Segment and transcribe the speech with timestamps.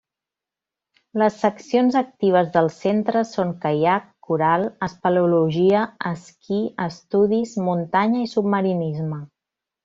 [1.21, 9.23] Les seccions actives del Centre són Caiac, Coral, Espeleologia, Esquí, Estudis, Muntanya i Submarinisme.